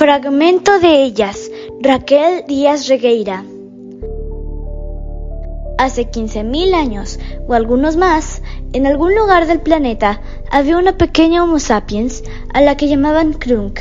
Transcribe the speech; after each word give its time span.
Fragmento 0.00 0.80
de 0.80 1.02
ellas, 1.02 1.50
Raquel 1.78 2.46
Díaz 2.48 2.88
Regueira. 2.88 3.44
Hace 5.76 6.10
15.000 6.10 6.72
años, 6.72 7.20
o 7.46 7.52
algunos 7.52 7.98
más, 7.98 8.40
en 8.72 8.86
algún 8.86 9.14
lugar 9.14 9.46
del 9.46 9.60
planeta 9.60 10.22
había 10.50 10.78
una 10.78 10.96
pequeña 10.96 11.44
Homo 11.44 11.58
sapiens 11.58 12.24
a 12.54 12.62
la 12.62 12.78
que 12.78 12.88
llamaban 12.88 13.34
Krunk, 13.34 13.78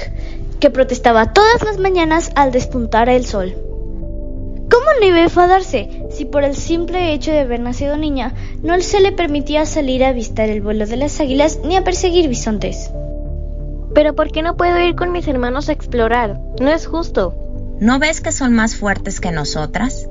que 0.60 0.70
protestaba 0.70 1.32
todas 1.32 1.64
las 1.64 1.78
mañanas 1.78 2.32
al 2.36 2.52
despuntar 2.52 3.08
el 3.08 3.26
sol. 3.26 3.54
¿Cómo 4.70 4.88
no 5.00 5.06
iba 5.06 5.20
a 5.20 5.24
enfadarse 5.24 6.06
si 6.12 6.26
por 6.26 6.44
el 6.44 6.58
simple 6.58 7.14
hecho 7.14 7.32
de 7.32 7.40
haber 7.40 7.62
nacido 7.62 7.96
niña 7.96 8.34
no 8.62 8.78
se 8.82 9.00
le 9.00 9.14
permitía 9.14 9.66
salir 9.66 10.04
a 10.04 10.10
avistar 10.10 10.50
el 10.50 10.60
vuelo 10.60 10.86
de 10.86 10.98
las 10.98 11.18
águilas 11.22 11.62
ni 11.64 11.78
a 11.78 11.86
perseguir 11.86 12.28
bisontes? 12.28 12.92
Pero 13.94 14.16
¿por 14.16 14.32
qué 14.32 14.42
no 14.42 14.56
puedo 14.56 14.80
ir 14.80 14.96
con 14.96 15.12
mis 15.12 15.28
hermanos 15.28 15.70
a 15.70 15.74
explorar? 15.74 16.40
No 16.60 16.70
es 16.70 16.88
justo. 16.88 17.34
¿No 17.80 18.00
ves 18.00 18.22
que 18.22 18.32
son 18.32 18.54
más 18.54 18.76
fuertes 18.76 19.20
que 19.20 19.32
nosotras? 19.32 20.08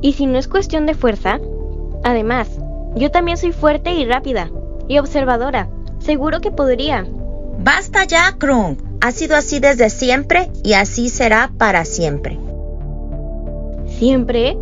¿Y 0.00 0.14
si 0.14 0.26
no 0.26 0.38
es 0.38 0.48
cuestión 0.48 0.86
de 0.86 0.94
fuerza? 0.94 1.40
Además, 2.04 2.48
yo 2.96 3.10
también 3.10 3.36
soy 3.36 3.52
fuerte 3.52 3.92
y 3.92 4.04
rápida. 4.04 4.50
Y 4.88 4.98
observadora. 4.98 5.68
Seguro 6.00 6.40
que 6.40 6.50
podría. 6.50 7.06
Basta 7.58 8.04
ya, 8.04 8.34
Krung. 8.38 8.76
Ha 9.00 9.12
sido 9.12 9.36
así 9.36 9.60
desde 9.60 9.88
siempre 9.90 10.50
y 10.64 10.74
así 10.74 11.08
será 11.08 11.52
para 11.56 11.84
siempre. 11.84 12.38
¿Siempre? 13.86 14.56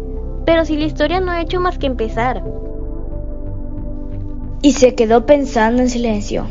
Pero 0.45 0.65
si 0.65 0.77
la 0.77 0.85
historia 0.85 1.21
no 1.21 1.31
ha 1.31 1.41
hecho 1.41 1.61
más 1.61 1.79
que 1.79 1.87
empezar. 1.87 2.43
Y 4.63 4.73
se 4.73 4.95
quedó 4.95 5.25
pensando 5.25 5.81
en 5.81 5.89
silencio. 5.89 6.47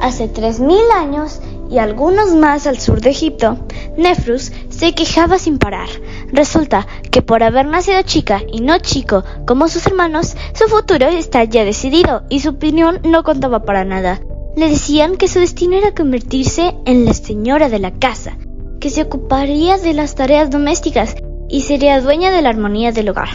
Hace 0.00 0.32
3.000 0.32 0.78
años 0.94 1.40
y 1.70 1.78
algunos 1.78 2.34
más 2.34 2.66
al 2.66 2.78
sur 2.78 3.00
de 3.00 3.10
Egipto, 3.10 3.58
Nefrus 3.96 4.52
se 4.68 4.94
quejaba 4.94 5.38
sin 5.38 5.58
parar. 5.58 5.88
Resulta 6.32 6.86
que 7.10 7.20
por 7.20 7.42
haber 7.42 7.66
nacido 7.66 8.02
chica 8.02 8.42
y 8.50 8.60
no 8.60 8.78
chico 8.78 9.24
como 9.46 9.68
sus 9.68 9.86
hermanos, 9.86 10.36
su 10.54 10.68
futuro 10.68 11.06
está 11.06 11.44
ya 11.44 11.64
decidido 11.64 12.22
y 12.28 12.40
su 12.40 12.50
opinión 12.50 13.00
no 13.04 13.22
contaba 13.22 13.64
para 13.64 13.84
nada. 13.84 14.20
Le 14.56 14.68
decían 14.68 15.16
que 15.16 15.28
su 15.28 15.40
destino 15.40 15.76
era 15.76 15.94
convertirse 15.94 16.74
en 16.84 17.04
la 17.04 17.14
señora 17.14 17.68
de 17.68 17.78
la 17.78 17.92
casa, 17.92 18.36
que 18.80 18.90
se 18.90 19.02
ocuparía 19.02 19.78
de 19.78 19.94
las 19.94 20.14
tareas 20.14 20.50
domésticas 20.50 21.16
y 21.48 21.62
sería 21.62 22.00
dueña 22.00 22.30
de 22.30 22.42
la 22.42 22.50
armonía 22.50 22.92
del 22.92 23.08
hogar. 23.08 23.28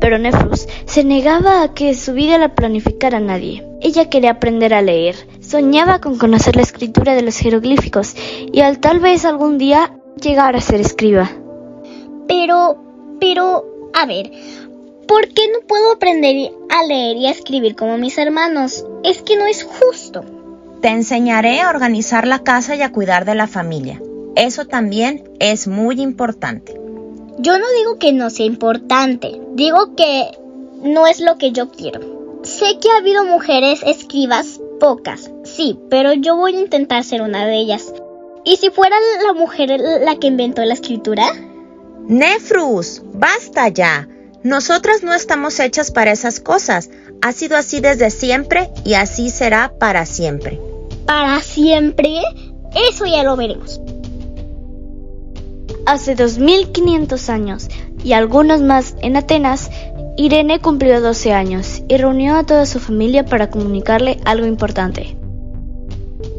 Pero 0.00 0.18
Nefrus 0.18 0.66
se 0.84 1.04
negaba 1.04 1.62
a 1.62 1.74
que 1.74 1.94
su 1.94 2.12
vida 2.12 2.38
la 2.38 2.54
planificara 2.54 3.18
nadie. 3.18 3.66
Ella 3.80 4.08
quería 4.10 4.32
aprender 4.32 4.74
a 4.74 4.82
leer, 4.82 5.16
soñaba 5.46 6.00
con 6.00 6.18
conocer 6.18 6.56
la 6.56 6.62
escritura 6.62 7.14
de 7.14 7.22
los 7.22 7.36
jeroglíficos 7.36 8.14
y 8.52 8.60
al 8.60 8.80
tal 8.80 8.98
vez 8.98 9.24
algún 9.24 9.58
día 9.58 9.92
llegar 10.20 10.56
a 10.56 10.60
ser 10.60 10.80
escriba. 10.80 11.30
Pero, 12.26 12.76
pero, 13.20 13.64
a 13.94 14.06
ver, 14.06 14.30
¿por 15.06 15.28
qué 15.28 15.42
no 15.52 15.66
puedo 15.66 15.92
aprender 15.92 16.52
a 16.68 16.84
leer 16.84 17.16
y 17.16 17.26
a 17.26 17.30
escribir 17.30 17.76
como 17.76 17.98
mis 17.98 18.18
hermanos? 18.18 18.84
Es 19.04 19.22
que 19.22 19.36
no 19.36 19.46
es 19.46 19.62
justo. 19.62 20.24
Te 20.80 20.88
enseñaré 20.88 21.60
a 21.60 21.70
organizar 21.70 22.26
la 22.26 22.40
casa 22.40 22.74
y 22.74 22.82
a 22.82 22.92
cuidar 22.92 23.24
de 23.24 23.34
la 23.34 23.46
familia. 23.46 24.00
Eso 24.34 24.66
también 24.66 25.30
es 25.38 25.68
muy 25.68 26.00
importante. 26.00 26.78
Yo 27.38 27.58
no 27.58 27.66
digo 27.78 27.98
que 27.98 28.12
no 28.12 28.30
sea 28.30 28.46
importante, 28.46 29.40
digo 29.54 29.94
que 29.94 30.30
no 30.82 31.06
es 31.06 31.20
lo 31.20 31.38
que 31.38 31.52
yo 31.52 31.70
quiero. 31.70 32.40
Sé 32.42 32.78
que 32.80 32.90
ha 32.90 32.98
habido 32.98 33.24
mujeres 33.24 33.82
escribas, 33.84 34.60
pocas, 34.78 35.30
sí, 35.56 35.78
pero 35.90 36.12
yo 36.12 36.36
voy 36.36 36.54
a 36.54 36.60
intentar 36.60 37.02
ser 37.04 37.22
una 37.22 37.46
de 37.46 37.56
ellas. 37.56 37.92
¿Y 38.44 38.56
si 38.56 38.70
fuera 38.70 38.96
la 39.24 39.32
mujer 39.32 39.80
la 39.80 40.16
que 40.16 40.28
inventó 40.28 40.64
la 40.64 40.74
escritura? 40.74 41.32
Nefrus, 42.06 43.02
basta 43.12 43.68
ya. 43.68 44.08
Nosotras 44.42 45.02
no 45.02 45.12
estamos 45.12 45.58
hechas 45.58 45.90
para 45.90 46.12
esas 46.12 46.38
cosas. 46.38 46.90
Ha 47.22 47.32
sido 47.32 47.56
así 47.56 47.80
desde 47.80 48.10
siempre 48.10 48.70
y 48.84 48.94
así 48.94 49.30
será 49.30 49.72
para 49.78 50.06
siempre. 50.06 50.60
¿Para 51.06 51.40
siempre? 51.40 52.20
Eso 52.90 53.06
ya 53.06 53.24
lo 53.24 53.36
veremos 53.36 53.80
hace 55.86 56.16
2500 56.16 57.30
años 57.30 57.68
y 58.04 58.12
algunos 58.12 58.60
más 58.60 58.96
en 59.00 59.16
Atenas, 59.16 59.70
Irene 60.16 60.60
cumplió 60.60 61.00
12 61.00 61.32
años 61.32 61.82
y 61.88 61.96
reunió 61.96 62.36
a 62.36 62.44
toda 62.44 62.66
su 62.66 62.80
familia 62.80 63.24
para 63.24 63.50
comunicarle 63.50 64.18
algo 64.24 64.46
importante. 64.46 65.15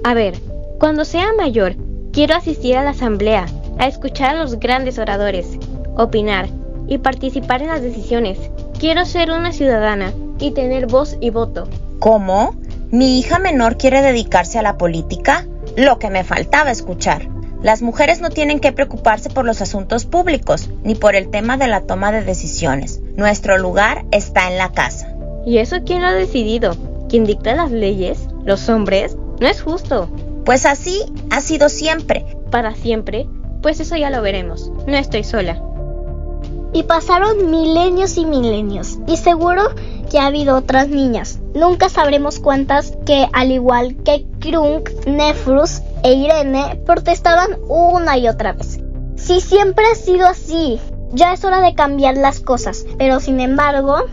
A 0.08 0.14
ver, 0.14 0.40
cuando 0.80 1.04
sea 1.04 1.34
mayor, 1.38 1.76
quiero 2.14 2.34
asistir 2.34 2.78
a 2.78 2.84
la 2.86 2.92
asamblea, 2.92 3.46
a 3.78 3.90
escuchar 3.90 4.38
a 4.38 4.40
los 4.40 4.58
grandes 4.58 5.00
oradores, 5.00 5.60
opinar 5.98 6.48
y 6.88 7.00
participar 7.00 7.62
en 7.62 7.68
las 7.68 7.82
decisiones. 7.82 8.40
Quiero 8.80 9.04
ser 9.04 9.32
una 9.32 9.52
ciudadana 9.52 10.14
y 10.40 10.52
tener 10.52 10.88
voz 10.88 11.18
y 11.20 11.30
voto. 11.30 11.68
¿Cómo? 12.00 12.56
¿Mi 12.90 13.20
hija 13.20 13.38
menor 13.40 13.76
quiere 13.76 14.02
dedicarse 14.02 14.58
a 14.58 14.62
la 14.62 14.78
política? 14.78 15.46
Lo 15.76 16.00
que 16.00 16.10
me 16.10 16.24
faltaba 16.24 16.72
escuchar. 16.72 17.28
Las 17.62 17.82
mujeres 17.82 18.22
no 18.22 18.30
tienen 18.30 18.62
que 18.62 18.72
preocuparse 18.72 19.30
por 19.30 19.44
los 19.44 19.62
asuntos 19.62 20.06
públicos 20.06 20.70
ni 20.86 20.96
por 20.96 21.16
el 21.16 21.28
tema 21.32 21.58
de 21.58 21.68
la 21.68 21.82
toma 21.82 22.14
de 22.14 22.24
decisiones. 22.24 23.02
Nuestro 23.18 23.58
lugar 23.58 24.06
está 24.12 24.50
en 24.50 24.58
la 24.58 24.72
casa. 24.72 25.14
¿Y 25.46 25.58
eso 25.58 25.80
quién 25.86 26.02
lo 26.02 26.08
ha 26.08 26.14
decidido? 26.14 26.78
¿Quién 27.10 27.26
dicta 27.26 27.54
las 27.56 27.72
leyes? 27.72 28.26
¿Los 28.46 28.70
hombres? 28.70 29.18
No 29.40 29.48
es 29.48 29.62
justo. 29.62 30.10
Pues 30.46 30.66
así 30.66 31.02
ha 31.30 31.42
sido 31.42 31.70
siempre. 31.70 32.26
¿Para 32.52 32.74
siempre? 32.76 33.28
Pues 33.62 33.80
eso 33.80 33.96
ya 33.96 34.10
lo 34.10 34.22
veremos. 34.22 34.72
No 34.88 34.96
estoy 34.96 35.24
sola. 35.24 35.62
Y 36.74 36.84
pasaron 36.84 37.50
milenios 37.50 38.18
y 38.18 38.26
milenios. 38.26 39.00
Y 39.08 39.18
seguro 39.18 39.64
que 40.10 40.20
ha 40.20 40.28
habido 40.28 40.56
otras 40.56 40.90
niñas. 40.90 41.40
Nunca 41.54 41.90
sabremos 41.90 42.40
cuántas 42.40 42.94
que, 43.06 43.28
al 43.34 43.52
igual 43.52 43.96
que 44.04 44.26
Krunk, 44.40 44.90
Nefrus 45.06 45.82
e 46.04 46.14
Irene, 46.14 46.82
protestaban 46.86 47.58
una 47.68 48.18
y 48.18 48.28
otra 48.28 48.54
vez. 48.54 48.80
Si 49.16 49.42
siempre 49.42 49.86
ha 49.92 49.96
sido 49.96 50.28
así, 50.28 50.80
ya 51.12 51.34
es 51.34 51.44
hora 51.44 51.62
de 51.62 51.74
cambiar 51.74 52.18
las 52.18 52.40
cosas. 52.40 52.86
Pero 52.98 53.20
sin 53.20 53.40
embargo... 53.40 54.06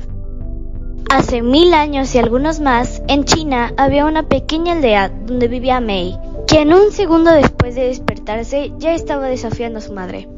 Hace 1.11 1.43
mil 1.43 1.75
años 1.75 2.15
y 2.15 2.19
algunos 2.19 2.61
más, 2.61 3.03
en 3.09 3.25
China 3.25 3.73
había 3.77 4.05
una 4.05 4.29
pequeña 4.29 4.73
aldea 4.73 5.09
donde 5.09 5.49
vivía 5.49 5.81
Mei, 5.81 6.19
que 6.47 6.61
en 6.61 6.73
un 6.73 6.91
segundo 6.93 7.31
después 7.31 7.75
de 7.75 7.87
despertarse 7.87 8.73
ya 8.79 8.95
estaba 8.95 9.29
desafiando 9.29 9.79
a 9.79 9.83
su 9.83 9.93
madre. 9.93 10.29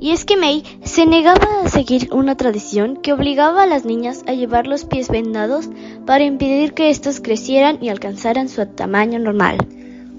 Y 0.00 0.12
es 0.12 0.24
que 0.24 0.36
Mei 0.36 0.64
se 0.84 1.04
negaba 1.04 1.62
a 1.64 1.68
seguir 1.68 2.10
una 2.12 2.36
tradición 2.36 2.96
que 2.96 3.12
obligaba 3.12 3.64
a 3.64 3.66
las 3.66 3.84
niñas 3.84 4.22
a 4.26 4.32
llevar 4.32 4.66
los 4.66 4.84
pies 4.84 5.08
vendados 5.08 5.68
para 6.06 6.24
impedir 6.24 6.74
que 6.74 6.90
estos 6.90 7.20
crecieran 7.20 7.78
y 7.82 7.88
alcanzaran 7.88 8.48
su 8.48 8.64
tamaño 8.66 9.18
normal. 9.18 9.58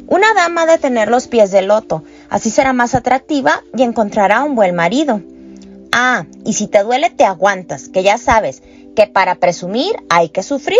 Una 0.07 0.33
dama 0.33 0.65
de 0.65 0.77
tener 0.77 1.09
los 1.09 1.27
pies 1.27 1.51
de 1.51 1.61
loto, 1.61 2.03
así 2.29 2.49
será 2.49 2.73
más 2.73 2.95
atractiva 2.95 3.63
y 3.75 3.83
encontrará 3.83 4.43
un 4.43 4.55
buen 4.55 4.75
marido. 4.75 5.21
Ah, 5.93 6.25
y 6.45 6.53
si 6.53 6.67
te 6.67 6.83
duele 6.83 7.09
te 7.09 7.23
aguantas, 7.23 7.89
que 7.89 8.03
ya 8.03 8.17
sabes 8.17 8.61
que 8.95 9.07
para 9.07 9.35
presumir 9.35 9.95
hay 10.09 10.29
que 10.29 10.43
sufrir. 10.43 10.79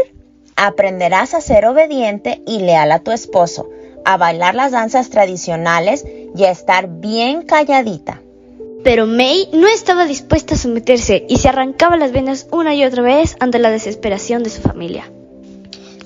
Aprenderás 0.56 1.34
a 1.34 1.42
ser 1.42 1.66
obediente 1.66 2.42
y 2.46 2.60
leal 2.60 2.92
a 2.92 3.00
tu 3.00 3.12
esposo, 3.12 3.70
a 4.06 4.18
bailar 4.18 4.56
las 4.56 4.72
danzas 4.72 5.10
tradicionales 5.10 6.06
y 6.36 6.44
a 6.44 6.52
estar 6.52 6.88
bien 6.88 7.44
calladita. 7.44 8.22
Pero 8.84 9.06
May 9.06 9.50
no 9.54 9.68
estaba 9.68 10.06
dispuesta 10.06 10.56
a 10.56 10.58
someterse 10.58 11.26
y 11.30 11.38
se 11.38 11.50
arrancaba 11.50 11.98
las 11.98 12.12
venas 12.12 12.48
una 12.52 12.74
y 12.74 12.84
otra 12.84 13.04
vez 13.04 13.36
ante 13.40 13.60
la 13.60 13.70
desesperación 13.70 14.44
de 14.44 14.50
su 14.50 14.62
familia. 14.62 15.12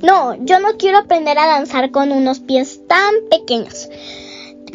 No, 0.01 0.35
yo 0.43 0.59
no 0.59 0.77
quiero 0.77 0.97
aprender 0.97 1.37
a 1.39 1.47
danzar 1.47 1.91
con 1.91 2.11
unos 2.11 2.39
pies 2.39 2.81
tan 2.87 3.13
pequeños 3.29 3.89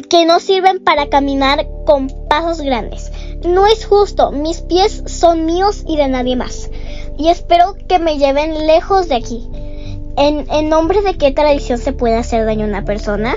que 0.09 0.25
no 0.25 0.39
sirven 0.39 0.83
para 0.83 1.09
caminar 1.09 1.67
con 1.85 2.07
pasos 2.27 2.61
grandes. 2.61 3.11
No 3.45 3.67
es 3.67 3.85
justo, 3.85 4.31
mis 4.31 4.61
pies 4.61 5.03
son 5.05 5.45
míos 5.45 5.83
y 5.87 5.97
de 5.97 6.07
nadie 6.07 6.35
más. 6.35 6.70
Y 7.21 7.29
espero 7.29 7.75
que 7.87 7.99
me 7.99 8.17
lleven 8.17 8.65
lejos 8.65 9.07
de 9.07 9.13
aquí. 9.13 9.47
¿En, 10.17 10.51
en 10.51 10.69
nombre 10.69 11.03
de 11.03 11.19
qué 11.19 11.29
tradición 11.29 11.77
se 11.77 11.93
puede 11.93 12.15
hacer 12.15 12.45
daño 12.45 12.65
a 12.65 12.69
una 12.69 12.83
persona? 12.83 13.35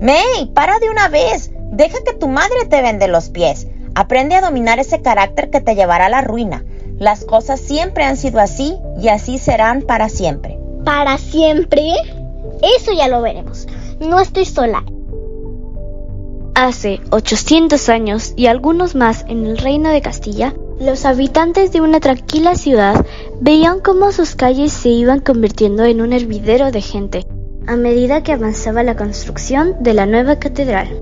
May, 0.00 0.46
para 0.52 0.80
de 0.80 0.90
una 0.90 1.08
vez. 1.08 1.52
Deja 1.70 1.96
que 2.04 2.12
tu 2.12 2.26
madre 2.26 2.66
te 2.68 2.82
vende 2.82 3.06
los 3.06 3.28
pies. 3.28 3.68
Aprende 3.94 4.34
a 4.34 4.40
dominar 4.40 4.80
ese 4.80 5.00
carácter 5.00 5.48
que 5.50 5.60
te 5.60 5.76
llevará 5.76 6.06
a 6.06 6.08
la 6.08 6.22
ruina. 6.22 6.64
Las 6.98 7.24
cosas 7.24 7.60
siempre 7.60 8.02
han 8.02 8.16
sido 8.16 8.40
así 8.40 8.78
y 9.00 9.06
así 9.10 9.38
serán 9.38 9.82
para 9.82 10.08
siempre. 10.08 10.58
¿Para 10.84 11.18
siempre? 11.18 11.92
Eso 12.76 12.90
ya 12.92 13.06
lo 13.06 13.22
veremos. 13.22 13.68
No 14.00 14.18
estoy 14.18 14.44
sola. 14.44 14.82
Hace 16.56 16.98
800 17.10 17.88
años 17.88 18.32
y 18.34 18.46
algunos 18.46 18.96
más 18.96 19.24
en 19.28 19.46
el 19.46 19.56
reino 19.56 19.90
de 19.90 20.02
Castilla, 20.02 20.52
los 20.80 21.04
habitantes 21.04 21.72
de 21.72 21.80
una 21.80 22.00
tranquila 22.00 22.54
ciudad 22.54 23.04
veían 23.40 23.80
cómo 23.80 24.12
sus 24.12 24.34
calles 24.34 24.72
se 24.72 24.88
iban 24.88 25.20
convirtiendo 25.20 25.84
en 25.84 26.00
un 26.00 26.12
hervidero 26.12 26.70
de 26.70 26.80
gente 26.80 27.26
a 27.66 27.76
medida 27.76 28.22
que 28.22 28.32
avanzaba 28.32 28.82
la 28.82 28.96
construcción 28.96 29.76
de 29.80 29.94
la 29.94 30.06
nueva 30.06 30.38
catedral. 30.38 31.00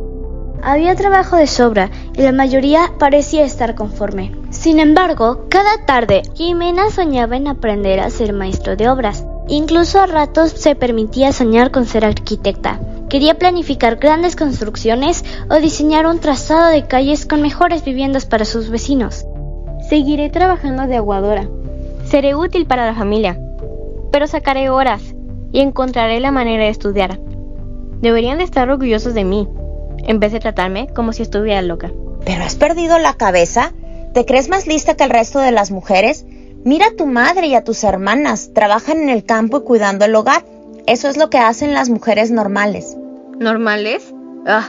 Había 0.63 0.95
trabajo 0.95 1.37
de 1.37 1.49
sobra 1.49 1.91
y 2.15 2.23
la 2.23 2.31
mayoría 2.31 2.93
parecía 2.99 3.45
estar 3.45 3.75
conforme. 3.75 4.33
Sin 4.51 4.79
embargo, 4.79 5.47
cada 5.49 5.85
tarde 5.87 6.23
Jimena 6.35 6.89
soñaba 6.91 7.37
en 7.37 7.49
aprender 7.49 7.99
a 7.99 8.11
ser 8.11 8.33
maestro 8.33 8.77
de 8.77 8.89
obras. 8.89 9.25
Incluso 9.49 10.01
a 10.01 10.07
ratos 10.07 10.53
se 10.53 10.77
permitía 10.77 11.33
soñar 11.33 11.73
con 11.73 11.85
ser 11.85 12.05
arquitecta. 12.05 12.79
Quería 13.09 13.35
planificar 13.35 13.97
grandes 13.97 14.37
construcciones 14.37 15.25
o 15.51 15.57
diseñar 15.57 16.07
un 16.07 16.21
trazado 16.21 16.69
de 16.69 16.87
calles 16.87 17.27
con 17.27 17.43
mejores 17.43 17.85
viviendas 17.85 18.25
para 18.25 18.45
sus 18.45 18.71
vecinos. 18.71 19.27
Seguiré 19.89 20.31
trabajando 20.31 20.87
de 20.87 20.97
aguadora. 20.97 21.49
Seré 22.05 22.35
útil 22.35 22.67
para 22.67 22.87
la 22.87 22.95
familia. 22.95 23.39
Pero 24.11 24.27
sacaré 24.27 24.71
horas 24.71 25.15
y 25.53 25.61
encontraré 25.61 26.21
la 26.21 26.31
manera 26.31 26.65
de 26.65 26.71
estudiar. 26.71 27.19
Deberían 28.01 28.39
de 28.39 28.45
estar 28.45 28.69
orgullosos 28.69 29.15
de 29.15 29.25
mí, 29.25 29.49
en 29.99 30.19
vez 30.19 30.33
de 30.33 30.41
tratarme 30.41 30.89
como 30.89 31.13
si 31.13 31.23
estuviera 31.23 31.63
loca. 31.63 31.93
¿Pero 32.25 32.43
has 32.45 32.57
perdido 32.57 32.99
la 32.99 33.15
cabeza? 33.15 33.73
¿Te 34.15 34.25
crees 34.25 34.49
más 34.49 34.67
lista 34.67 34.95
que 34.95 35.05
el 35.05 35.11
resto 35.11 35.39
de 35.39 35.53
las 35.53 35.71
mujeres? 35.71 36.27
Mira 36.65 36.87
a 36.87 36.97
tu 36.97 37.07
madre 37.07 37.49
y 37.49 37.55
a 37.55 37.65
tus 37.65 37.83
hermanas, 37.83 38.53
trabajan 38.55 39.01
en 39.01 39.09
el 39.09 39.25
campo 39.25 39.59
y 39.59 39.63
cuidando 39.63 40.05
el 40.05 40.15
hogar. 40.15 40.45
Eso 40.87 41.09
es 41.09 41.17
lo 41.17 41.31
que 41.31 41.39
hacen 41.39 41.75
las 41.75 41.89
mujeres 41.89 42.31
normales. 42.31 42.97
¿Normales? 43.39 44.15
Ah, 44.47 44.69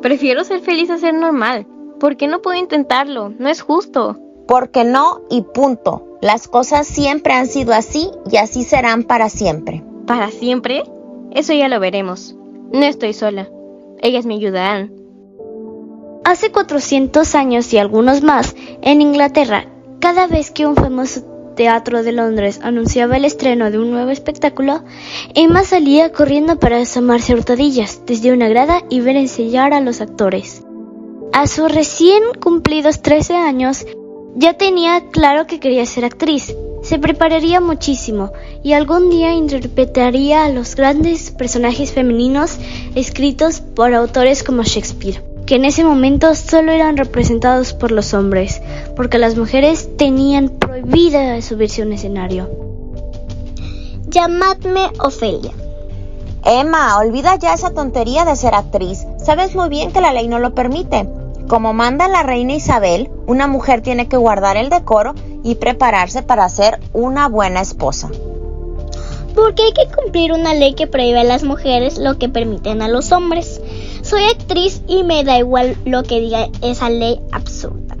prefiero 0.00 0.44
ser 0.44 0.60
feliz 0.60 0.90
a 0.90 0.98
ser 0.98 1.14
normal. 1.14 1.66
¿Por 1.98 2.16
qué 2.16 2.26
no 2.26 2.42
puedo 2.42 2.58
intentarlo? 2.58 3.30
No 3.38 3.48
es 3.48 3.60
justo. 3.60 4.18
Porque 4.46 4.84
no 4.84 5.22
y 5.30 5.42
punto. 5.42 6.18
Las 6.20 6.48
cosas 6.48 6.86
siempre 6.86 7.32
han 7.32 7.46
sido 7.46 7.72
así 7.72 8.10
y 8.30 8.36
así 8.36 8.64
serán 8.64 9.02
para 9.02 9.28
siempre. 9.28 9.82
¿Para 10.06 10.30
siempre? 10.30 10.84
Eso 11.32 11.52
ya 11.52 11.68
lo 11.68 11.80
veremos. 11.80 12.36
No 12.72 12.84
estoy 12.84 13.12
sola. 13.12 13.48
Ellas 14.00 14.26
me 14.26 14.34
ayudarán. 14.34 14.92
Hace 16.24 16.52
400 16.52 17.34
años 17.34 17.72
y 17.72 17.78
algunos 17.78 18.22
más, 18.22 18.54
en 18.82 19.02
Inglaterra, 19.02 19.66
cada 19.98 20.26
vez 20.26 20.50
que 20.50 20.66
un 20.66 20.76
famoso 20.76 21.22
teatro 21.56 22.02
de 22.02 22.12
Londres 22.12 22.60
anunciaba 22.62 23.16
el 23.16 23.24
estreno 23.24 23.70
de 23.70 23.78
un 23.78 23.90
nuevo 23.90 24.10
espectáculo, 24.10 24.84
Emma 25.34 25.64
salía 25.64 26.12
corriendo 26.12 26.58
para 26.58 26.78
asomarse 26.78 27.34
hurtadillas 27.34 28.02
desde 28.06 28.32
una 28.32 28.48
grada 28.48 28.82
y 28.88 29.00
ver 29.00 29.16
enseñar 29.16 29.74
a 29.74 29.80
los 29.80 30.00
actores. 30.00 30.64
A 31.32 31.46
sus 31.46 31.72
recién 31.72 32.22
cumplidos 32.40 33.02
13 33.02 33.36
años, 33.36 33.86
ya 34.34 34.54
tenía 34.54 35.10
claro 35.10 35.46
que 35.46 35.60
quería 35.60 35.84
ser 35.86 36.04
actriz. 36.04 36.54
Se 36.82 36.98
prepararía 36.98 37.60
muchísimo 37.60 38.32
y 38.64 38.72
algún 38.72 39.08
día 39.10 39.32
interpretaría 39.34 40.44
a 40.44 40.48
los 40.48 40.74
grandes 40.74 41.30
personajes 41.30 41.92
femeninos 41.92 42.58
escritos 42.94 43.60
por 43.60 43.94
autores 43.94 44.42
como 44.42 44.64
Shakespeare, 44.64 45.22
que 45.46 45.56
en 45.56 45.64
ese 45.64 45.84
momento 45.84 46.34
solo 46.34 46.72
eran 46.72 46.96
representados 46.96 47.72
por 47.72 47.92
los 47.92 48.14
hombres, 48.14 48.60
porque 48.96 49.18
las 49.18 49.36
mujeres 49.36 49.96
tenían 49.96 50.48
prohibida 50.48 51.40
subirse 51.40 51.82
a 51.82 51.86
un 51.86 51.92
escenario. 51.92 52.50
Llamadme 54.08 54.90
Ofelia. 54.98 55.52
Emma, 56.44 56.98
olvida 56.98 57.36
ya 57.36 57.54
esa 57.54 57.72
tontería 57.72 58.24
de 58.24 58.34
ser 58.34 58.54
actriz. 58.54 59.06
Sabes 59.24 59.54
muy 59.54 59.68
bien 59.68 59.92
que 59.92 60.00
la 60.00 60.12
ley 60.12 60.26
no 60.26 60.40
lo 60.40 60.54
permite. 60.54 61.06
Como 61.48 61.72
manda 61.72 62.08
la 62.08 62.22
reina 62.22 62.54
Isabel, 62.54 63.10
una 63.26 63.46
mujer 63.46 63.82
tiene 63.82 64.08
que 64.08 64.16
guardar 64.16 64.56
el 64.56 64.70
decoro 64.70 65.14
y 65.42 65.56
prepararse 65.56 66.22
para 66.22 66.48
ser 66.48 66.80
una 66.92 67.28
buena 67.28 67.60
esposa. 67.60 68.08
Porque 69.34 69.62
hay 69.62 69.72
que 69.72 69.94
cumplir 69.94 70.32
una 70.32 70.54
ley 70.54 70.74
que 70.74 70.86
prohíbe 70.86 71.20
a 71.20 71.24
las 71.24 71.42
mujeres 71.42 71.98
lo 71.98 72.18
que 72.18 72.28
permiten 72.28 72.82
a 72.82 72.88
los 72.88 73.12
hombres. 73.12 73.60
Soy 74.02 74.24
actriz 74.24 74.82
y 74.86 75.04
me 75.04 75.24
da 75.24 75.38
igual 75.38 75.76
lo 75.84 76.02
que 76.02 76.20
diga 76.20 76.48
esa 76.60 76.90
ley 76.90 77.20
absurda. 77.32 77.96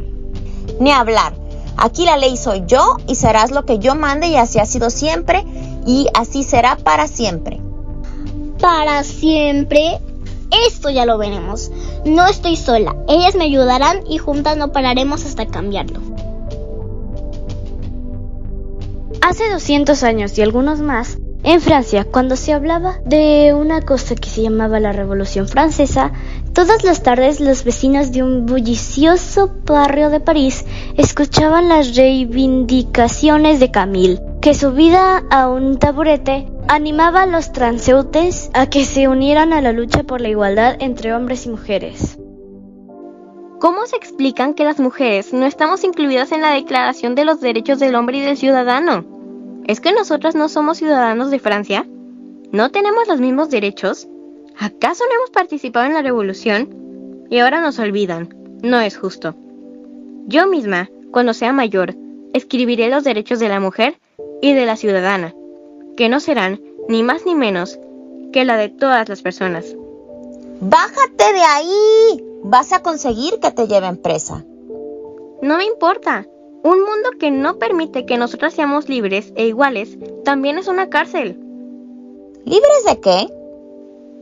Ni 0.78 0.90
hablar. 0.90 1.34
Aquí 1.76 2.04
la 2.04 2.16
ley 2.16 2.36
soy 2.36 2.64
yo 2.66 2.96
y 3.08 3.14
serás 3.14 3.50
lo 3.50 3.64
que 3.64 3.78
yo 3.78 3.94
mande 3.94 4.28
y 4.28 4.36
así 4.36 4.58
ha 4.58 4.66
sido 4.66 4.90
siempre 4.90 5.44
y 5.86 6.06
así 6.14 6.44
será 6.44 6.76
para 6.76 7.08
siempre. 7.08 7.60
Para 8.60 9.02
siempre. 9.04 10.00
Esto 10.66 10.90
ya 10.90 11.06
lo 11.06 11.18
veremos. 11.18 11.70
No 12.04 12.26
estoy 12.26 12.56
sola. 12.56 12.96
Ellas 13.08 13.34
me 13.34 13.44
ayudarán 13.44 14.00
y 14.08 14.18
juntas 14.18 14.56
no 14.56 14.72
pararemos 14.72 15.24
hasta 15.24 15.46
cambiarlo. 15.46 16.00
Hace 19.20 19.50
200 19.50 20.02
años 20.02 20.36
y 20.36 20.42
algunos 20.42 20.80
más, 20.80 21.18
en 21.44 21.60
Francia, 21.60 22.04
cuando 22.04 22.36
se 22.36 22.52
hablaba 22.52 22.98
de 23.04 23.52
una 23.52 23.80
cosa 23.82 24.14
que 24.14 24.28
se 24.28 24.42
llamaba 24.42 24.78
la 24.78 24.92
Revolución 24.92 25.48
Francesa, 25.48 26.12
todas 26.52 26.84
las 26.84 27.02
tardes 27.02 27.40
los 27.40 27.64
vecinos 27.64 28.12
de 28.12 28.22
un 28.22 28.46
bullicioso 28.46 29.50
barrio 29.64 30.10
de 30.10 30.20
París 30.20 30.64
escuchaban 30.96 31.68
las 31.68 31.96
reivindicaciones 31.96 33.58
de 33.58 33.72
Camille, 33.72 34.20
que 34.40 34.54
subida 34.54 35.24
a 35.30 35.48
un 35.48 35.78
taburete 35.78 36.46
animaba 36.68 37.22
a 37.22 37.26
los 37.26 37.52
transeúntes 37.52 38.50
a 38.54 38.68
que 38.68 38.84
se 38.84 39.08
unieran 39.08 39.52
a 39.52 39.60
la 39.60 39.72
lucha 39.72 40.02
por 40.02 40.20
la 40.20 40.28
igualdad 40.28 40.76
entre 40.80 41.14
hombres 41.14 41.46
y 41.46 41.50
mujeres. 41.50 42.18
¿Cómo 43.60 43.86
se 43.86 43.96
explican 43.96 44.54
que 44.54 44.64
las 44.64 44.80
mujeres 44.80 45.32
no 45.32 45.46
estamos 45.46 45.84
incluidas 45.84 46.32
en 46.32 46.40
la 46.40 46.52
Declaración 46.52 47.14
de 47.14 47.24
los 47.24 47.40
Derechos 47.40 47.78
del 47.78 47.94
Hombre 47.94 48.18
y 48.18 48.20
del 48.22 48.36
Ciudadano? 48.36 49.04
¿Es 49.66 49.80
que 49.80 49.92
nosotras 49.92 50.34
no 50.34 50.48
somos 50.48 50.78
ciudadanos 50.78 51.30
de 51.30 51.38
Francia? 51.38 51.86
¿No 52.50 52.70
tenemos 52.70 53.06
los 53.06 53.20
mismos 53.20 53.50
derechos? 53.50 54.08
¿Acaso 54.58 55.04
no 55.08 55.14
hemos 55.14 55.30
participado 55.30 55.86
en 55.86 55.94
la 55.94 56.02
revolución? 56.02 57.26
Y 57.30 57.38
ahora 57.38 57.60
nos 57.60 57.78
olvidan. 57.78 58.34
No 58.62 58.80
es 58.80 58.96
justo. 58.96 59.36
Yo 60.26 60.48
misma, 60.48 60.90
cuando 61.12 61.34
sea 61.34 61.52
mayor, 61.52 61.94
escribiré 62.32 62.88
los 62.88 63.04
derechos 63.04 63.38
de 63.38 63.48
la 63.48 63.60
mujer 63.60 63.96
y 64.40 64.54
de 64.54 64.66
la 64.66 64.76
ciudadana, 64.76 65.34
que 65.96 66.08
no 66.08 66.20
serán 66.20 66.60
ni 66.88 67.02
más 67.02 67.24
ni 67.26 67.34
menos 67.34 67.78
que 68.32 68.44
la 68.44 68.56
de 68.56 68.68
todas 68.68 69.08
las 69.08 69.22
personas. 69.22 69.76
¡Bájate 70.60 71.32
de 71.32 71.40
ahí! 71.40 72.24
Vas 72.44 72.72
a 72.72 72.82
conseguir 72.82 73.38
que 73.40 73.50
te 73.50 73.68
lleven 73.68 73.96
presa. 73.96 74.44
No 75.42 75.56
me 75.56 75.64
importa. 75.64 76.26
Un 76.64 76.78
mundo 76.78 77.10
que 77.18 77.32
no 77.32 77.58
permite 77.58 78.06
que 78.06 78.16
nosotras 78.16 78.54
seamos 78.54 78.88
libres 78.88 79.32
e 79.34 79.46
iguales 79.46 79.98
también 80.24 80.58
es 80.58 80.68
una 80.68 80.88
cárcel. 80.88 81.36
¿Libres 82.44 82.84
de 82.86 83.00
qué? 83.00 83.34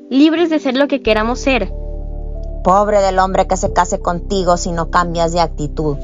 Libres 0.09 0.49
de 0.49 0.59
ser 0.59 0.77
lo 0.77 0.89
que 0.89 1.03
queramos 1.03 1.41
ser. 1.41 1.71
Pobre 2.65 3.01
del 3.01 3.19
hombre 3.19 3.47
que 3.47 3.57
se 3.57 3.73
case 3.73 4.01
contigo 4.01 4.57
si 4.57 4.73
no 4.73 4.91
cambias 4.91 5.33
de 5.33 5.41
actitud. 5.41 5.97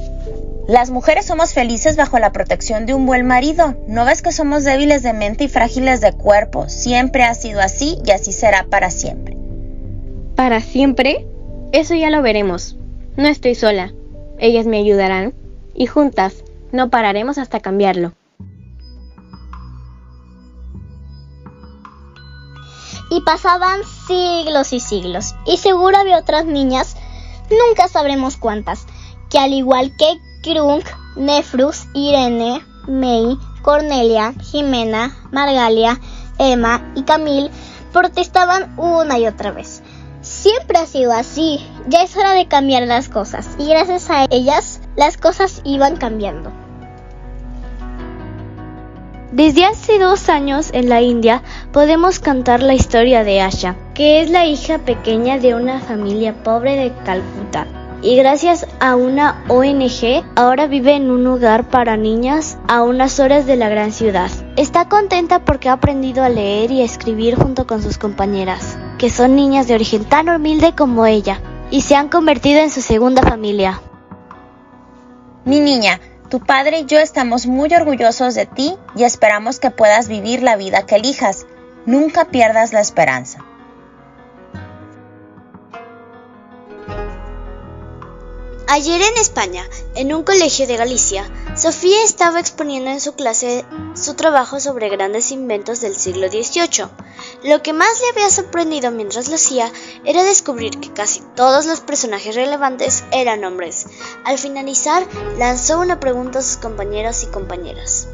Las 0.67 0.89
mujeres 0.89 1.25
somos 1.25 1.53
felices 1.53 1.95
bajo 1.95 2.19
la 2.19 2.33
protección 2.33 2.85
de 2.85 2.93
un 2.93 3.05
buen 3.05 3.25
marido. 3.25 3.77
¿No 3.87 4.03
ves 4.03 4.21
que 4.21 4.33
somos 4.33 4.65
débiles 4.65 5.01
de 5.01 5.13
mente 5.13 5.45
y 5.45 5.47
frágiles 5.47 6.01
de 6.01 6.11
cuerpo? 6.11 6.67
Siempre 6.67 7.23
ha 7.23 7.33
sido 7.35 7.61
así 7.61 7.97
y 8.05 8.11
así 8.11 8.33
será 8.33 8.65
para 8.69 8.91
siempre. 8.91 9.37
¿Para 10.35 10.59
siempre? 10.59 11.25
Eso 11.71 11.95
ya 11.95 12.09
lo 12.09 12.21
veremos. 12.21 12.75
No 13.15 13.29
estoy 13.29 13.55
sola. 13.55 13.93
Ellas 14.39 14.65
me 14.65 14.77
ayudarán 14.77 15.33
y 15.73 15.85
juntas 15.85 16.43
no 16.73 16.89
pararemos 16.89 17.37
hasta 17.37 17.61
cambiarlo. 17.61 18.11
Y 23.09 23.21
pasaban 23.21 23.79
siglos 24.05 24.73
y 24.73 24.81
siglos, 24.81 25.33
y 25.45 25.55
seguro 25.57 25.97
había 25.97 26.17
otras 26.17 26.45
niñas, 26.45 26.97
nunca 27.49 27.87
sabremos 27.87 28.35
cuántas, 28.35 28.85
que 29.29 29.39
al 29.39 29.53
igual 29.53 29.95
que 29.97 30.19
Krunk, 30.41 30.85
Nefrus, 31.15 31.87
Irene, 31.93 32.61
May, 32.87 33.37
Cornelia, 33.61 34.33
Jimena, 34.41 35.15
Margalia, 35.31 35.99
Emma 36.37 36.91
y 36.95 37.03
Camille 37.03 37.51
protestaban 37.91 38.73
una 38.77 39.17
y 39.19 39.27
otra 39.27 39.51
vez. 39.51 39.81
Siempre 40.21 40.77
ha 40.77 40.85
sido 40.85 41.13
así, 41.13 41.65
ya 41.87 42.03
es 42.03 42.15
hora 42.15 42.33
de 42.33 42.47
cambiar 42.47 42.83
las 42.83 43.09
cosas 43.09 43.49
y 43.57 43.67
gracias 43.67 44.09
a 44.09 44.25
ellas 44.29 44.79
las 44.95 45.17
cosas 45.17 45.61
iban 45.63 45.97
cambiando. 45.97 46.51
Desde 49.31 49.65
hace 49.65 49.99
dos 49.99 50.29
años 50.29 50.69
en 50.73 50.89
la 50.89 51.01
India 51.01 51.43
podemos 51.71 52.19
cantar 52.19 52.63
la 52.63 52.73
historia 52.73 53.23
de 53.23 53.41
Asha, 53.41 53.75
que 53.93 54.21
es 54.21 54.29
la 54.29 54.45
hija 54.45 54.79
pequeña 54.79 55.37
de 55.37 55.53
una 55.53 55.79
familia 55.79 56.33
pobre 56.43 56.75
de 56.75 56.93
Calcuta 57.03 57.76
y 58.01 58.15
gracias 58.15 58.67
a 58.79 58.95
una 58.95 59.43
ONG 59.47 60.23
ahora 60.35 60.67
vive 60.67 60.95
en 60.95 61.09
un 61.09 61.25
hogar 61.25 61.69
para 61.69 61.97
niñas 61.97 62.57
a 62.67 62.83
unas 62.83 63.19
horas 63.19 63.45
de 63.45 63.55
la 63.55 63.69
gran 63.69 63.91
ciudad. 63.91 64.29
Está 64.55 64.87
contenta 64.87 65.45
porque 65.45 65.69
ha 65.69 65.73
aprendido 65.73 66.23
a 66.23 66.29
leer 66.29 66.71
y 66.71 66.81
a 66.81 66.85
escribir 66.85 67.35
junto 67.35 67.65
con 67.65 67.81
sus 67.81 67.97
compañeras, 67.97 68.77
que 68.97 69.09
son 69.09 69.35
niñas 69.35 69.67
de 69.67 69.75
origen 69.75 70.05
tan 70.05 70.29
humilde 70.29 70.73
como 70.75 71.05
ella, 71.05 71.41
y 71.71 71.81
se 71.81 71.95
han 71.95 72.09
convertido 72.09 72.59
en 72.59 72.69
su 72.69 72.81
segunda 72.81 73.23
familia. 73.23 73.81
Mi 75.43 75.59
niña, 75.59 75.99
tu 76.29 76.39
padre 76.39 76.79
y 76.79 76.85
yo 76.85 76.99
estamos 76.99 77.47
muy 77.47 77.73
orgullosos 77.73 78.35
de 78.35 78.45
ti 78.45 78.75
y 78.95 79.03
esperamos 79.03 79.59
que 79.59 79.71
puedas 79.71 80.07
vivir 80.07 80.43
la 80.43 80.55
vida 80.55 80.85
que 80.85 80.95
elijas. 80.95 81.45
Nunca 81.85 82.25
pierdas 82.25 82.73
la 82.73 82.81
esperanza. 82.81 83.46
Ayer 88.69 89.01
en 89.01 89.17
España, 89.17 89.63
en 89.95 90.13
un 90.13 90.23
colegio 90.23 90.67
de 90.67 90.75
Galicia, 90.75 91.23
Sofía 91.55 92.03
estaba 92.03 92.41
exponiendo 92.41 92.91
en 92.91 92.99
su 92.99 93.13
clase 93.13 93.63
su 93.95 94.13
trabajo 94.15 94.59
sobre 94.59 94.89
grandes 94.89 95.31
inventos 95.31 95.79
del 95.79 95.95
siglo 95.95 96.27
XVIII. 96.27 96.89
Lo 97.45 97.63
que 97.63 97.71
más 97.71 98.01
le 98.01 98.09
había 98.09 98.29
sorprendido 98.29 98.91
mientras 98.91 99.29
lo 99.29 99.35
hacía 99.35 99.71
era 100.03 100.21
descubrir 100.23 100.81
que 100.81 100.91
casi 100.91 101.21
todos 101.33 101.65
los 101.65 101.79
personajes 101.79 102.35
relevantes 102.35 103.05
eran 103.11 103.45
hombres. 103.45 103.87
Al 104.25 104.37
finalizar, 104.37 105.07
lanzó 105.37 105.79
una 105.79 106.01
pregunta 106.01 106.39
a 106.39 106.41
sus 106.41 106.57
compañeros 106.57 107.23
y 107.23 107.27
compañeras. 107.27 108.09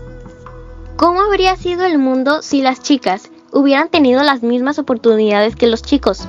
¿Cómo 0.98 1.22
habría 1.22 1.58
sido 1.58 1.84
el 1.84 1.98
mundo 1.98 2.44
si 2.44 2.62
las 2.62 2.80
chicas 2.80 3.24
hubieran 3.52 3.90
tenido 3.90 4.22
las 4.22 4.44
mismas 4.44 4.78
oportunidades 4.78 5.56
que 5.56 5.66
los 5.66 5.82
chicos? 5.82 6.28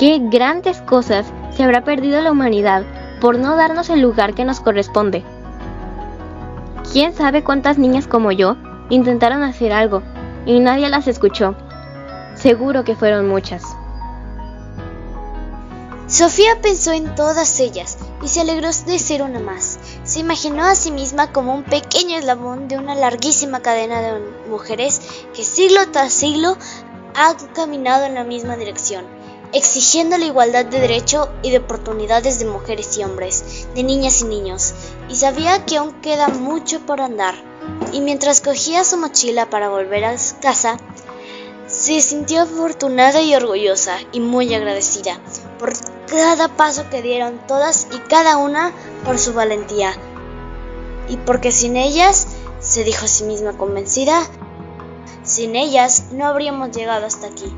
¿Qué 0.00 0.18
grandes 0.20 0.82
cosas 0.82 1.26
se 1.56 1.62
habrá 1.62 1.84
perdido 1.84 2.20
la 2.20 2.32
humanidad 2.32 2.84
por 3.24 3.38
no 3.38 3.56
darnos 3.56 3.88
el 3.88 4.02
lugar 4.02 4.34
que 4.34 4.44
nos 4.44 4.60
corresponde. 4.60 5.24
¿Quién 6.92 7.14
sabe 7.14 7.42
cuántas 7.42 7.78
niñas 7.78 8.06
como 8.06 8.32
yo 8.32 8.58
intentaron 8.90 9.42
hacer 9.42 9.72
algo 9.72 10.02
y 10.44 10.60
nadie 10.60 10.90
las 10.90 11.08
escuchó? 11.08 11.56
Seguro 12.34 12.84
que 12.84 12.94
fueron 12.94 13.26
muchas. 13.26 13.62
Sofía 16.06 16.60
pensó 16.60 16.92
en 16.92 17.14
todas 17.14 17.60
ellas 17.60 17.96
y 18.22 18.28
se 18.28 18.42
alegró 18.42 18.68
de 18.68 18.98
ser 18.98 19.22
una 19.22 19.40
más. 19.40 19.78
Se 20.02 20.20
imaginó 20.20 20.62
a 20.62 20.74
sí 20.74 20.90
misma 20.90 21.32
como 21.32 21.54
un 21.54 21.62
pequeño 21.62 22.18
eslabón 22.18 22.68
de 22.68 22.76
una 22.76 22.94
larguísima 22.94 23.60
cadena 23.60 24.02
de 24.02 24.20
mujeres 24.50 25.00
que 25.34 25.44
siglo 25.44 25.80
tras 25.92 26.12
siglo 26.12 26.58
han 27.14 27.36
caminado 27.54 28.04
en 28.04 28.16
la 28.16 28.24
misma 28.24 28.58
dirección 28.58 29.13
exigiendo 29.54 30.18
la 30.18 30.26
igualdad 30.26 30.66
de 30.66 30.80
derecho 30.80 31.30
y 31.42 31.52
de 31.52 31.58
oportunidades 31.58 32.40
de 32.40 32.44
mujeres 32.44 32.98
y 32.98 33.04
hombres, 33.04 33.68
de 33.74 33.84
niñas 33.84 34.20
y 34.20 34.24
niños, 34.24 34.74
y 35.08 35.14
sabía 35.14 35.64
que 35.64 35.76
aún 35.76 36.00
queda 36.00 36.28
mucho 36.28 36.80
por 36.80 37.00
andar. 37.00 37.34
Y 37.92 38.00
mientras 38.00 38.40
cogía 38.40 38.82
su 38.82 38.96
mochila 38.96 39.48
para 39.48 39.68
volver 39.68 40.04
a 40.04 40.16
casa, 40.42 40.76
se 41.68 42.00
sintió 42.02 42.42
afortunada 42.42 43.22
y 43.22 43.34
orgullosa 43.34 43.96
y 44.12 44.20
muy 44.20 44.52
agradecida 44.52 45.18
por 45.58 45.72
cada 46.08 46.48
paso 46.48 46.90
que 46.90 47.00
dieron 47.00 47.38
todas 47.46 47.86
y 47.94 47.98
cada 48.08 48.36
una 48.36 48.72
por 49.04 49.18
su 49.18 49.32
valentía. 49.32 49.92
Y 51.08 51.16
porque 51.18 51.52
sin 51.52 51.76
ellas, 51.76 52.26
se 52.58 52.82
dijo 52.82 53.04
a 53.04 53.08
sí 53.08 53.24
misma 53.24 53.56
convencida, 53.56 54.26
sin 55.22 55.54
ellas 55.54 56.06
no 56.12 56.26
habríamos 56.26 56.72
llegado 56.72 57.06
hasta 57.06 57.28
aquí. 57.28 57.54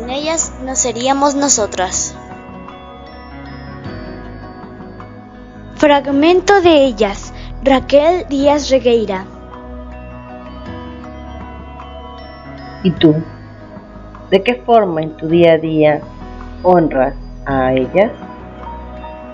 Sin 0.00 0.08
ellas 0.08 0.54
no 0.64 0.74
seríamos 0.76 1.34
nosotras. 1.34 2.16
Fragmento 5.74 6.62
de 6.62 6.86
ellas, 6.86 7.34
Raquel 7.62 8.26
Díaz 8.30 8.70
Regueira. 8.70 9.26
¿Y 12.82 12.92
tú? 12.92 13.14
¿De 14.30 14.42
qué 14.42 14.54
forma 14.64 15.02
en 15.02 15.18
tu 15.18 15.28
día 15.28 15.52
a 15.52 15.58
día 15.58 16.00
honras 16.62 17.14
a 17.44 17.74
ellas? 17.74 18.10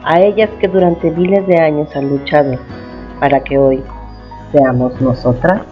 A 0.02 0.18
ellas 0.18 0.50
que 0.60 0.66
durante 0.66 1.12
miles 1.12 1.46
de 1.46 1.60
años 1.60 1.94
han 1.94 2.08
luchado 2.08 2.58
para 3.20 3.38
que 3.38 3.56
hoy 3.56 3.84
seamos 4.50 5.00
nosotras. 5.00 5.62